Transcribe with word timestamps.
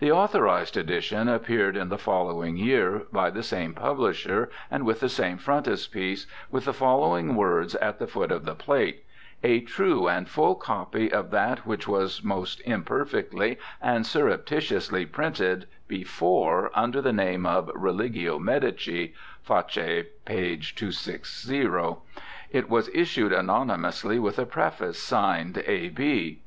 The 0.00 0.10
authorized 0.10 0.76
edition 0.76 1.28
appeared 1.28 1.76
in 1.76 1.90
the 1.90 1.96
following 1.96 2.56
year 2.56 3.02
by 3.12 3.30
the 3.30 3.44
same 3.44 3.72
publisher 3.72 4.50
and 4.68 4.84
with 4.84 4.98
the 4.98 5.08
same 5.08 5.38
frontispiece, 5.38 6.26
with 6.50 6.64
the 6.64 6.72
following 6.72 7.36
words 7.36 7.76
at 7.76 8.00
the 8.00 8.08
foot 8.08 8.32
of 8.32 8.44
the 8.44 8.56
plate:' 8.56 9.04
A 9.44 9.60
true 9.60 10.08
and 10.08 10.28
full 10.28 10.56
copy 10.56 11.12
of 11.12 11.30
that 11.30 11.64
which 11.64 11.86
was 11.86 12.24
most 12.24 12.60
imperfectly 12.66 13.60
and 13.80 14.04
surreptitiously 14.04 15.06
printed 15.06 15.68
before 15.86 16.72
under 16.74 17.00
the 17.00 17.12
name 17.12 17.46
of 17.46 17.70
Religio 17.72 18.40
Medici' 18.40 19.14
(face 19.44 20.04
p. 20.24 20.34
260). 20.56 21.60
It 22.50 22.68
was 22.68 22.90
issued 22.92 23.32
anonymously, 23.32 24.18
with 24.18 24.36
a 24.40 24.46
preface, 24.46 25.00
signed' 25.00 25.62
A. 25.68 25.90
B.' 25.90 26.38